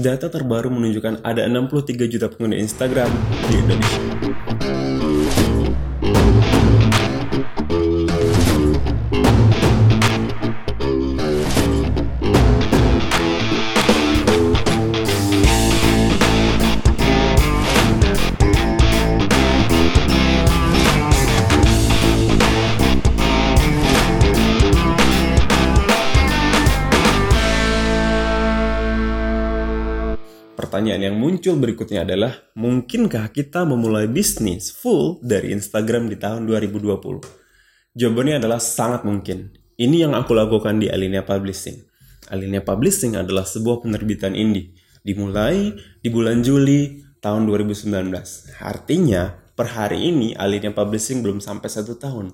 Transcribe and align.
Data 0.00 0.32
terbaru 0.32 0.72
menunjukkan 0.72 1.20
ada 1.20 1.44
63 1.44 2.08
juta 2.08 2.32
pengguna 2.32 2.56
Instagram 2.56 3.12
di 3.52 3.54
Indonesia. 3.60 4.29
Pertanyaan 30.70 31.10
yang 31.10 31.18
muncul 31.18 31.58
berikutnya 31.58 32.06
adalah, 32.06 32.46
mungkinkah 32.54 33.34
kita 33.34 33.66
memulai 33.66 34.06
bisnis 34.06 34.70
full 34.70 35.18
dari 35.18 35.50
Instagram 35.50 36.06
di 36.06 36.14
tahun 36.14 36.46
2020? 36.46 37.98
Jawabannya 37.98 38.38
adalah 38.38 38.62
sangat 38.62 39.02
mungkin. 39.02 39.50
Ini 39.74 40.06
yang 40.06 40.14
aku 40.14 40.30
lakukan 40.30 40.78
di 40.78 40.86
Alinea 40.86 41.26
Publishing. 41.26 41.74
Alinea 42.30 42.62
Publishing 42.62 43.18
adalah 43.18 43.42
sebuah 43.42 43.82
penerbitan 43.82 44.38
indie. 44.38 44.70
Dimulai 45.02 45.74
di 45.74 46.06
bulan 46.06 46.46
Juli 46.46 47.02
tahun 47.18 47.50
2019. 47.50 47.90
Artinya, 48.62 49.42
per 49.58 49.74
hari 49.74 50.06
ini 50.06 50.38
Alinea 50.38 50.70
Publishing 50.70 51.18
belum 51.18 51.42
sampai 51.42 51.66
satu 51.66 51.98
tahun. 51.98 52.30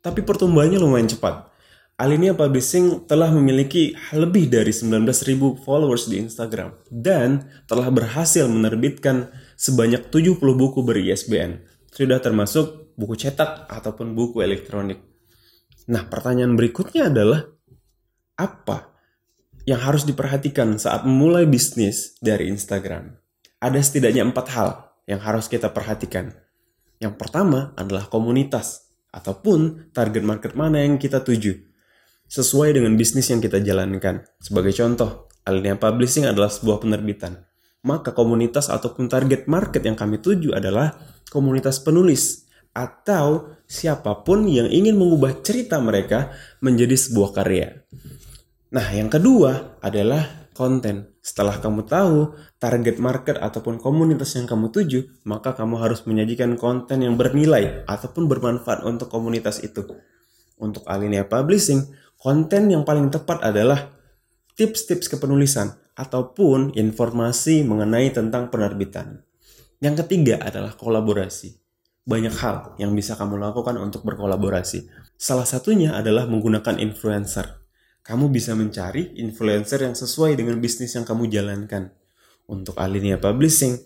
Tapi 0.00 0.24
pertumbuhannya 0.24 0.80
lumayan 0.80 1.12
cepat 1.12 1.52
Alinea 1.94 2.34
Publishing 2.34 3.06
telah 3.06 3.30
memiliki 3.30 3.94
lebih 4.10 4.50
dari 4.50 4.74
19.000 4.74 5.62
followers 5.62 6.10
di 6.10 6.18
Instagram 6.18 6.74
dan 6.90 7.46
telah 7.70 7.86
berhasil 7.86 8.50
menerbitkan 8.50 9.30
sebanyak 9.54 10.10
70 10.10 10.42
buku 10.42 10.82
ber-ISBN. 10.82 11.62
Sudah 11.94 12.18
termasuk 12.18 12.98
buku 12.98 13.14
cetak 13.14 13.70
ataupun 13.70 14.10
buku 14.18 14.42
elektronik. 14.42 14.98
Nah, 15.86 16.02
pertanyaan 16.10 16.58
berikutnya 16.58 17.14
adalah 17.14 17.46
apa 18.42 18.90
yang 19.62 19.78
harus 19.78 20.02
diperhatikan 20.02 20.74
saat 20.82 21.06
memulai 21.06 21.46
bisnis 21.46 22.18
dari 22.18 22.50
Instagram? 22.50 23.14
Ada 23.62 23.78
setidaknya 23.78 24.26
empat 24.26 24.46
hal 24.50 24.98
yang 25.06 25.22
harus 25.22 25.46
kita 25.46 25.70
perhatikan. 25.70 26.34
Yang 26.98 27.14
pertama 27.22 27.70
adalah 27.78 28.10
komunitas 28.10 28.90
ataupun 29.14 29.94
target 29.94 30.26
market 30.26 30.58
mana 30.58 30.82
yang 30.82 30.98
kita 30.98 31.22
tuju 31.22 31.73
sesuai 32.28 32.76
dengan 32.76 32.96
bisnis 32.98 33.30
yang 33.30 33.40
kita 33.40 33.60
jalankan. 33.60 34.24
Sebagai 34.40 34.72
contoh, 34.74 35.28
Alinea 35.44 35.76
Publishing 35.76 36.24
adalah 36.28 36.48
sebuah 36.48 36.80
penerbitan. 36.80 37.44
Maka 37.84 38.16
komunitas 38.16 38.72
ataupun 38.72 39.12
target 39.12 39.44
market 39.44 39.84
yang 39.84 39.94
kami 39.94 40.16
tuju 40.16 40.56
adalah 40.56 40.96
komunitas 41.28 41.84
penulis 41.84 42.48
atau 42.74 43.54
siapa 43.70 44.26
pun 44.26 44.50
yang 44.50 44.66
ingin 44.66 44.98
mengubah 44.98 45.44
cerita 45.46 45.78
mereka 45.78 46.34
menjadi 46.58 46.96
sebuah 46.98 47.30
karya. 47.36 47.86
Nah, 48.74 48.86
yang 48.90 49.06
kedua 49.06 49.78
adalah 49.78 50.50
konten. 50.56 51.14
Setelah 51.22 51.62
kamu 51.62 51.86
tahu 51.86 52.34
target 52.58 52.98
market 52.98 53.36
ataupun 53.38 53.78
komunitas 53.78 54.34
yang 54.34 54.50
kamu 54.50 54.74
tuju, 54.74 55.22
maka 55.28 55.54
kamu 55.54 55.78
harus 55.78 56.02
menyajikan 56.08 56.58
konten 56.58 57.06
yang 57.06 57.14
bernilai 57.14 57.86
ataupun 57.86 58.26
bermanfaat 58.26 58.82
untuk 58.82 59.06
komunitas 59.08 59.62
itu. 59.62 59.86
Untuk 60.58 60.82
Alinea 60.90 61.26
Publishing, 61.26 61.86
konten 62.24 62.72
yang 62.72 62.88
paling 62.88 63.12
tepat 63.12 63.44
adalah 63.44 63.92
tips-tips 64.56 65.12
kepenulisan 65.12 65.76
ataupun 65.92 66.72
informasi 66.72 67.68
mengenai 67.68 68.08
tentang 68.16 68.48
penerbitan. 68.48 69.20
Yang 69.84 70.08
ketiga 70.08 70.40
adalah 70.40 70.72
kolaborasi. 70.72 71.60
Banyak 72.08 72.34
hal 72.40 72.56
yang 72.80 72.96
bisa 72.96 73.20
kamu 73.20 73.36
lakukan 73.36 73.76
untuk 73.76 74.08
berkolaborasi. 74.08 74.88
Salah 75.20 75.44
satunya 75.44 75.92
adalah 75.92 76.24
menggunakan 76.24 76.80
influencer. 76.80 77.60
Kamu 78.00 78.32
bisa 78.32 78.56
mencari 78.56 79.20
influencer 79.20 79.84
yang 79.84 79.92
sesuai 79.92 80.40
dengan 80.40 80.60
bisnis 80.64 80.96
yang 80.96 81.04
kamu 81.04 81.28
jalankan. 81.28 81.92
Untuk 82.48 82.76
Alinea 82.80 83.20
Publishing, 83.20 83.76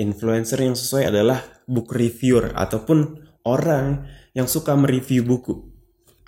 influencer 0.00 0.64
yang 0.64 0.76
sesuai 0.76 1.12
adalah 1.12 1.44
book 1.68 1.92
reviewer 1.92 2.52
ataupun 2.56 3.20
orang 3.44 4.08
yang 4.32 4.48
suka 4.48 4.76
mereview 4.76 5.24
buku. 5.24 5.60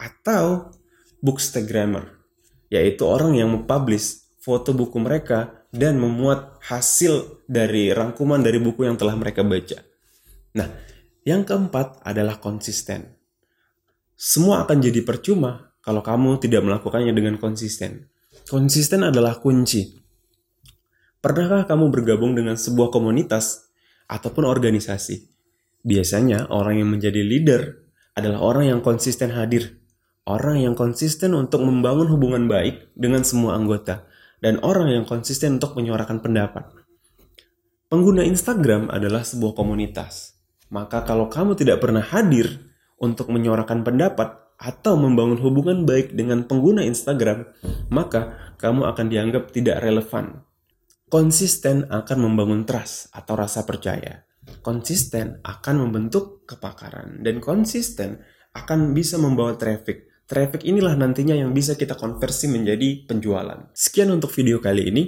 Atau 0.01 0.74
bookstagrammer, 1.25 2.21
yaitu 2.69 3.09
orang 3.09 3.33
yang 3.33 3.49
mempublish 3.49 4.29
foto 4.37 4.77
buku 4.77 5.01
mereka 5.01 5.65
dan 5.73 5.97
memuat 5.97 6.61
hasil 6.69 7.41
dari 7.49 7.89
rangkuman 7.97 8.45
dari 8.45 8.61
buku 8.61 8.85
yang 8.85 9.01
telah 9.01 9.17
mereka 9.17 9.41
baca. 9.41 9.81
Nah, 10.61 10.69
yang 11.25 11.49
keempat 11.49 12.05
adalah 12.05 12.37
konsisten. 12.37 13.17
Semua 14.15 14.69
akan 14.69 14.79
jadi 14.85 15.01
percuma 15.01 15.73
kalau 15.81 16.05
kamu 16.05 16.45
tidak 16.45 16.61
melakukannya 16.61 17.17
dengan 17.17 17.41
konsisten. 17.41 18.13
Konsisten 18.45 19.09
adalah 19.09 19.41
kunci. 19.41 20.05
Pernahkah 21.25 21.65
kamu 21.65 21.89
bergabung 21.89 22.37
dengan 22.37 22.61
sebuah 22.61 22.93
komunitas 22.93 23.73
ataupun 24.13 24.45
organisasi? 24.45 25.33
Biasanya 25.81 26.53
orang 26.53 26.85
yang 26.85 26.93
menjadi 26.93 27.25
leader 27.25 27.81
adalah 28.13 28.45
orang 28.45 28.77
yang 28.77 28.81
konsisten 28.85 29.33
hadir 29.33 29.84
orang 30.25 30.65
yang 30.65 30.73
konsisten 30.73 31.37
untuk 31.37 31.61
membangun 31.65 32.09
hubungan 32.09 32.49
baik 32.49 32.93
dengan 32.97 33.25
semua 33.25 33.57
anggota, 33.61 34.09
dan 34.41 34.61
orang 34.65 34.93
yang 34.93 35.05
konsisten 35.05 35.61
untuk 35.61 35.77
menyuarakan 35.77 36.21
pendapat. 36.21 36.69
Pengguna 37.89 38.25
Instagram 38.25 38.89
adalah 38.89 39.23
sebuah 39.23 39.53
komunitas. 39.57 40.37
Maka 40.73 41.05
kalau 41.05 41.29
kamu 41.29 41.55
tidak 41.55 41.85
pernah 41.85 42.03
hadir 42.03 42.73
untuk 42.97 43.31
menyuarakan 43.31 43.85
pendapat 43.85 44.35
atau 44.57 44.97
membangun 44.97 45.39
hubungan 45.39 45.85
baik 45.85 46.17
dengan 46.17 46.49
pengguna 46.49 46.83
Instagram, 46.89 47.45
maka 47.93 48.55
kamu 48.57 48.89
akan 48.89 49.07
dianggap 49.13 49.53
tidak 49.53 49.85
relevan. 49.85 50.43
Konsisten 51.13 51.85
akan 51.93 52.19
membangun 52.19 52.65
trust 52.65 53.13
atau 53.13 53.37
rasa 53.37 53.69
percaya. 53.69 54.25
Konsisten 54.65 55.45
akan 55.45 55.87
membentuk 55.87 56.49
kepakaran 56.49 57.21
dan 57.21 57.39
konsisten 57.45 58.25
akan 58.57 58.97
bisa 58.97 59.21
membawa 59.21 59.55
traffic 59.61 60.14
Traffic 60.25 60.65
inilah 60.65 60.97
nantinya 60.97 61.37
yang 61.37 61.53
bisa 61.53 61.77
kita 61.77 61.95
konversi 61.95 62.49
menjadi 62.49 63.05
penjualan. 63.05 63.69
Sekian 63.77 64.09
untuk 64.13 64.33
video 64.33 64.57
kali 64.59 64.89
ini. 64.89 65.03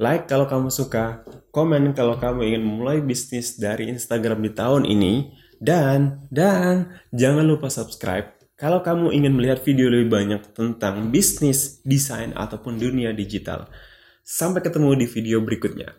Like 0.00 0.26
kalau 0.26 0.48
kamu 0.48 0.72
suka, 0.72 1.22
komen 1.54 1.94
kalau 1.94 2.18
kamu 2.18 2.50
ingin 2.50 2.62
memulai 2.64 2.98
bisnis 2.98 3.60
dari 3.60 3.92
Instagram 3.92 4.42
di 4.42 4.50
tahun 4.50 4.82
ini, 4.88 5.30
dan 5.62 6.26
dan 6.34 6.98
jangan 7.14 7.46
lupa 7.46 7.70
subscribe 7.70 8.34
kalau 8.54 8.86
kamu 8.86 9.10
ingin 9.10 9.34
melihat 9.34 9.66
video 9.66 9.90
lebih 9.90 10.14
banyak 10.14 10.54
tentang 10.54 11.10
bisnis, 11.10 11.82
desain 11.82 12.30
ataupun 12.38 12.78
dunia 12.78 13.10
digital. 13.10 13.66
Sampai 14.22 14.62
ketemu 14.62 14.94
di 14.94 15.06
video 15.10 15.42
berikutnya. 15.42 15.90